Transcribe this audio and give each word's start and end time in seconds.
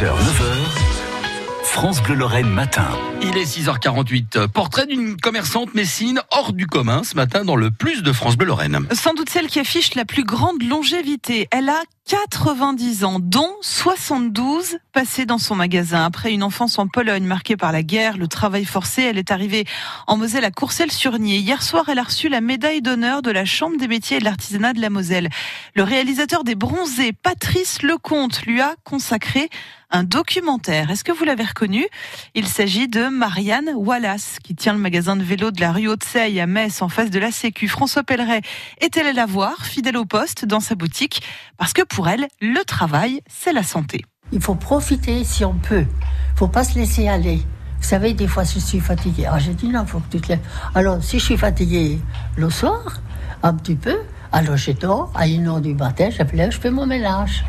6h, 0.00 0.06
9h. 0.06 0.90
France 1.62 2.02
Bleu 2.02 2.14
Lorraine 2.14 2.48
matin. 2.48 2.88
Il 3.20 3.36
est 3.36 3.44
6h48. 3.44 4.48
Portrait 4.48 4.86
d'une 4.86 5.18
commerçante 5.18 5.74
messine 5.74 6.22
hors 6.30 6.54
du 6.54 6.66
commun 6.66 7.04
ce 7.04 7.16
matin 7.16 7.44
dans 7.44 7.54
le 7.54 7.70
plus 7.70 8.02
de 8.02 8.10
France 8.10 8.38
Bleu 8.38 8.46
Lorraine. 8.46 8.86
Sans 8.92 9.12
doute 9.12 9.28
celle 9.28 9.48
qui 9.48 9.60
affiche 9.60 9.94
la 9.96 10.06
plus 10.06 10.24
grande 10.24 10.62
longévité. 10.62 11.48
Elle 11.50 11.68
a 11.68 11.82
90 12.10 13.04
ans, 13.04 13.18
dont 13.20 13.54
72 13.60 14.78
passés 14.92 15.26
dans 15.26 15.38
son 15.38 15.54
magasin. 15.54 16.04
Après 16.04 16.32
une 16.32 16.42
enfance 16.42 16.76
en 16.80 16.88
Pologne 16.88 17.22
marquée 17.22 17.56
par 17.56 17.70
la 17.70 17.84
guerre, 17.84 18.16
le 18.16 18.26
travail 18.26 18.64
forcé, 18.64 19.02
elle 19.02 19.16
est 19.16 19.30
arrivée 19.30 19.64
en 20.08 20.16
Moselle 20.16 20.44
à 20.44 20.50
Courcelles-sur-Nier. 20.50 21.36
Hier 21.36 21.62
soir, 21.62 21.84
elle 21.88 22.00
a 22.00 22.02
reçu 22.02 22.28
la 22.28 22.40
médaille 22.40 22.82
d'honneur 22.82 23.22
de 23.22 23.30
la 23.30 23.44
Chambre 23.44 23.76
des 23.76 23.86
métiers 23.86 24.16
et 24.16 24.20
de 24.20 24.24
l'artisanat 24.24 24.72
de 24.72 24.80
la 24.80 24.90
Moselle. 24.90 25.28
Le 25.76 25.84
réalisateur 25.84 26.42
des 26.42 26.56
bronzés, 26.56 27.12
Patrice 27.12 27.80
Lecomte, 27.82 28.42
lui 28.42 28.60
a 28.60 28.74
consacré 28.82 29.48
un 29.90 30.04
documentaire. 30.04 30.90
Est-ce 30.90 31.04
que 31.04 31.12
vous 31.12 31.24
l'avez 31.24 31.44
reconnu? 31.44 31.86
Il 32.34 32.46
s'agit 32.46 32.88
de 32.88 33.08
Marianne 33.08 33.70
Wallace, 33.74 34.38
qui 34.42 34.54
tient 34.54 34.72
le 34.72 34.78
magasin 34.78 35.16
de 35.16 35.22
vélo 35.22 35.50
de 35.50 35.60
la 35.60 35.72
rue 35.72 35.88
Haute-Seille 35.88 36.40
à 36.40 36.46
Metz, 36.46 36.80
en 36.82 36.88
face 36.88 37.10
de 37.10 37.18
la 37.18 37.32
Sécu. 37.32 37.68
François 37.68 38.04
Pelleret 38.04 38.42
est 38.80 38.96
allé 38.96 39.12
la 39.12 39.26
voir, 39.26 39.66
fidèle 39.66 39.96
au 39.96 40.04
poste, 40.04 40.44
dans 40.44 40.60
sa 40.60 40.76
boutique, 40.76 41.22
parce 41.58 41.72
que 41.72 41.82
pour 41.82 41.99
elle, 42.08 42.26
le 42.40 42.64
travail, 42.64 43.20
c'est 43.28 43.52
la 43.52 43.62
santé. 43.62 44.04
Il 44.32 44.40
faut 44.40 44.54
profiter 44.54 45.24
si 45.24 45.44
on 45.44 45.54
peut. 45.54 45.86
Il 46.34 46.38
faut 46.38 46.48
pas 46.48 46.64
se 46.64 46.78
laisser 46.78 47.08
aller. 47.08 47.42
Vous 47.80 47.88
savez, 47.88 48.12
des 48.12 48.28
fois, 48.28 48.44
je 48.44 48.58
suis 48.58 48.80
fatiguée. 48.80 49.26
Ah, 49.26 49.38
j'ai 49.38 49.54
dit 49.54 49.68
non, 49.68 49.86
faut 49.86 50.00
que 50.00 50.10
tu 50.10 50.20
te 50.20 50.28
lèves. 50.28 50.40
Alors, 50.74 51.02
si 51.02 51.18
je 51.18 51.24
suis 51.24 51.36
fatiguée 51.36 51.98
le 52.36 52.50
soir, 52.50 53.00
un 53.42 53.54
petit 53.54 53.74
peu, 53.74 53.98
alors 54.32 54.56
je 54.56 54.72
dors, 54.72 55.10
à 55.14 55.26
une 55.26 55.48
heure 55.48 55.60
du 55.60 55.74
matin, 55.74 56.10
je 56.10 56.50
je 56.50 56.58
fais 56.58 56.70
mon 56.70 56.86
ménage. 56.86 57.44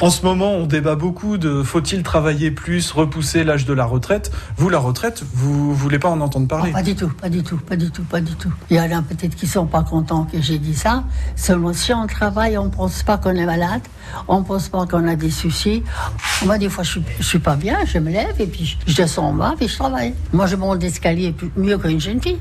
En 0.00 0.10
ce 0.10 0.24
moment, 0.24 0.52
on 0.52 0.66
débat 0.66 0.94
beaucoup 0.94 1.38
de 1.38 1.62
faut-il 1.62 2.02
travailler 2.02 2.50
plus, 2.50 2.92
repousser 2.92 3.44
l'âge 3.44 3.64
de 3.64 3.72
la 3.72 3.86
retraite. 3.86 4.30
Vous, 4.56 4.68
la 4.68 4.78
retraite, 4.78 5.24
vous 5.32 5.74
voulez 5.74 5.98
pas 5.98 6.10
en 6.10 6.20
entendre 6.20 6.48
parler 6.48 6.70
ah, 6.74 6.78
Pas 6.78 6.82
du 6.82 6.94
tout, 6.94 7.08
pas 7.08 7.28
du 7.28 7.42
tout, 7.42 7.56
pas 7.56 7.76
du 7.76 7.90
tout, 7.90 8.02
pas 8.04 8.20
du 8.20 8.34
tout. 8.34 8.52
Il 8.70 8.76
y 8.76 8.80
en 8.80 8.98
a 8.98 9.02
peut-être 9.02 9.34
qui 9.34 9.46
sont 9.46 9.66
pas 9.66 9.82
contents 9.82 10.24
que 10.24 10.40
j'ai 10.40 10.58
dit 10.58 10.74
ça. 10.74 11.04
Seulement, 11.34 11.72
si 11.72 11.92
on 11.94 12.06
travaille, 12.06 12.58
on 12.58 12.68
pense 12.68 13.02
pas 13.02 13.16
qu'on 13.16 13.34
est 13.34 13.46
malade, 13.46 13.82
on 14.28 14.42
pense 14.42 14.68
pas 14.68 14.86
qu'on 14.86 15.08
a 15.08 15.16
des 15.16 15.30
soucis. 15.30 15.82
Moi, 16.44 16.58
des 16.58 16.68
fois, 16.68 16.84
je 16.84 16.90
suis, 16.90 17.02
suis 17.20 17.38
pas 17.38 17.56
bien, 17.56 17.78
je 17.86 17.98
me 17.98 18.10
lève 18.10 18.38
et 18.38 18.46
puis 18.46 18.76
je 18.86 18.94
descends 18.94 19.28
en 19.28 19.34
bas 19.34 19.54
et 19.60 19.68
je 19.68 19.76
travaille. 19.76 20.14
Moi, 20.32 20.46
je 20.46 20.56
monte 20.56 20.82
l'escalier 20.82 21.34
mieux 21.56 21.78
qu'une 21.78 22.00
jeune 22.00 22.20
fille. 22.20 22.38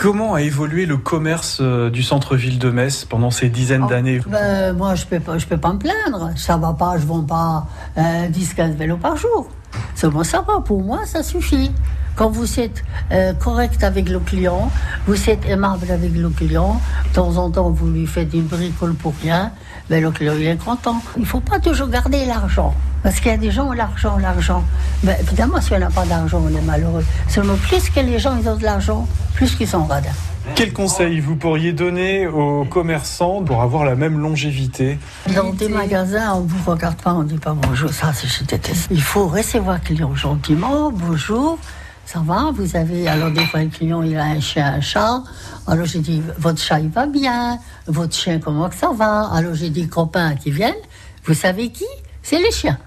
Comment 0.00 0.34
a 0.34 0.42
évolué 0.42 0.86
le 0.86 0.96
commerce 0.96 1.58
euh, 1.60 1.90
du 1.90 2.04
centre-ville 2.04 2.60
de 2.60 2.70
Metz 2.70 3.04
pendant 3.04 3.32
ces 3.32 3.48
dizaines 3.48 3.82
oh, 3.84 3.88
d'années? 3.88 4.20
ben, 4.28 4.72
Moi, 4.72 4.94
je 4.94 5.04
ne 5.10 5.18
peux, 5.18 5.38
je 5.40 5.44
peux 5.44 5.56
pas 5.56 5.72
me 5.72 5.78
plaindre. 5.80 6.30
Ça 6.36 6.56
va 6.56 6.72
pas, 6.72 6.98
je 6.98 7.02
ne 7.02 7.08
vends 7.08 7.24
pas 7.24 7.66
10-15 7.96 7.98
euh, 7.98 8.74
vélos 8.76 8.96
par 8.98 9.16
jour. 9.16 9.48
Seulement, 9.96 10.22
ça 10.22 10.44
va. 10.46 10.60
Pour 10.60 10.84
moi, 10.84 11.00
ça 11.04 11.24
suffit. 11.24 11.72
Quand 12.14 12.30
vous 12.30 12.60
êtes 12.60 12.84
euh, 13.10 13.32
correct 13.32 13.82
avec 13.82 14.08
le 14.08 14.20
client, 14.20 14.70
vous 15.08 15.30
êtes 15.30 15.44
aimable 15.46 15.90
avec 15.90 16.14
le 16.14 16.28
client, 16.30 16.80
de 17.08 17.14
temps 17.14 17.36
en 17.36 17.50
temps, 17.50 17.70
vous 17.70 17.90
lui 17.90 18.06
faites 18.06 18.32
une 18.34 18.46
bricole 18.46 18.94
pour 18.94 19.14
rien, 19.20 19.50
ben, 19.90 20.00
le 20.00 20.12
client 20.12 20.34
il 20.38 20.46
est 20.46 20.64
content. 20.64 21.02
Il 21.16 21.22
ne 21.22 21.26
faut 21.26 21.40
pas 21.40 21.58
toujours 21.58 21.88
garder 21.88 22.24
l'argent. 22.24 22.72
Parce 23.02 23.20
qu'il 23.20 23.30
y 23.30 23.34
a 23.34 23.36
des 23.36 23.50
gens, 23.50 23.72
l'argent, 23.72 24.16
l'argent. 24.18 24.64
Ben, 25.02 25.16
évidemment, 25.20 25.60
si 25.60 25.72
on 25.72 25.78
n'a 25.78 25.90
pas 25.90 26.04
d'argent, 26.06 26.42
on 26.44 26.56
est 26.56 26.62
malheureux. 26.62 27.04
Seulement, 27.28 27.54
plus 27.54 27.90
que 27.90 28.00
les 28.00 28.18
gens 28.18 28.36
ils 28.36 28.48
ont 28.48 28.56
de 28.56 28.64
l'argent, 28.64 29.06
plus 29.38 29.54
qu'ils 29.54 29.68
sont 29.68 29.84
radins. 29.84 30.10
Quel 30.56 30.72
conseil 30.72 31.20
vous 31.20 31.36
pourriez 31.36 31.72
donner 31.72 32.26
aux 32.26 32.64
commerçants 32.64 33.44
pour 33.44 33.62
avoir 33.62 33.84
la 33.84 33.94
même 33.94 34.18
longévité 34.18 34.98
Dans 35.32 35.52
des 35.52 35.68
magasins, 35.68 36.34
on 36.34 36.40
ne 36.40 36.48
vous 36.48 36.68
regarde 36.68 36.96
pas, 36.96 37.12
on 37.14 37.22
ne 37.22 37.28
dit 37.28 37.38
pas 37.38 37.52
bonjour, 37.52 37.90
ça 37.92 38.12
c'est 38.12 38.26
je 38.26 38.42
déteste. 38.42 38.88
Il 38.90 39.00
faut 39.00 39.28
recevoir 39.28 39.76
le 39.76 39.80
client 39.82 40.12
gentiment, 40.16 40.90
bonjour, 40.90 41.56
ça 42.04 42.18
va, 42.18 42.50
vous 42.52 42.74
avez... 42.74 43.06
Alors 43.06 43.30
des 43.30 43.46
fois 43.46 43.62
le 43.62 43.68
client 43.68 44.02
il 44.02 44.16
a 44.16 44.24
un 44.24 44.40
chien, 44.40 44.66
un 44.66 44.80
chat, 44.80 45.22
alors 45.68 45.86
j'ai 45.86 46.00
dit 46.00 46.20
votre 46.36 46.60
chat 46.60 46.80
il 46.80 46.88
va 46.88 47.06
bien, 47.06 47.60
votre 47.86 48.16
chien 48.16 48.40
comment 48.40 48.68
ça 48.72 48.90
va? 48.92 49.30
Alors 49.32 49.54
j'ai 49.54 49.70
dit 49.70 49.86
copains 49.86 50.34
qui 50.34 50.50
viennent, 50.50 50.82
vous 51.26 51.34
savez 51.34 51.70
qui? 51.70 51.86
C'est 52.24 52.40
les 52.40 52.50
chiens. 52.50 52.78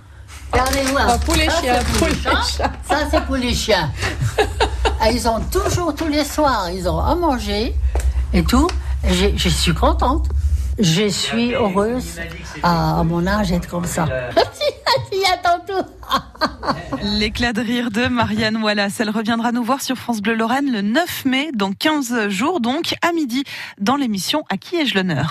Regardez-moi. 0.51 1.17
pour 1.23 1.35
les 1.35 1.50
chiens, 1.50 1.79
pour 1.97 2.07
les 2.07 2.16
chats. 2.16 2.73
Ça 2.90 2.97
c'est 3.09 3.23
pour 3.23 3.38
les 3.38 3.53
chiens. 3.53 3.90
Ah, 5.03 5.12
ils 5.12 5.28
ont 5.28 5.39
toujours, 5.51 5.95
tous 5.95 6.07
les 6.07 6.23
soirs, 6.23 6.69
ils 6.69 6.88
ont 6.88 7.00
à 7.00 7.16
manger 7.16 7.73
et 8.34 8.44
tout. 8.44 8.67
je 9.03 9.50
suis 9.50 9.73
contente. 9.73 10.28
Je 10.79 11.07
suis 11.09 11.53
heureuse 11.53 12.19
à, 12.63 13.03
mon 13.03 13.28
âge 13.28 13.50
d'être 13.50 13.67
comme 13.67 13.85
ça. 13.85 14.07
L'éclat 17.03 17.53
de 17.53 17.61
rire 17.61 17.91
de 17.91 18.07
Marianne 18.07 18.57
Wallace. 18.57 19.00
Elle 19.00 19.09
reviendra 19.09 19.51
nous 19.51 19.63
voir 19.63 19.81
sur 19.81 19.95
France 19.95 20.22
Bleu 20.22 20.35
Lorraine 20.35 20.72
le 20.72 20.81
9 20.81 21.25
mai, 21.25 21.50
dans 21.53 21.72
15 21.72 22.29
jours, 22.29 22.59
donc 22.59 22.95
à 23.01 23.11
midi, 23.11 23.44
dans 23.79 23.95
l'émission 23.95 24.44
À 24.50 24.57
qui 24.57 24.75
ai-je 24.75 24.95
l'honneur? 24.95 25.28